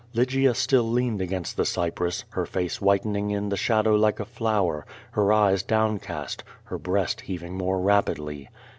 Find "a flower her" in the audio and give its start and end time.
4.19-5.31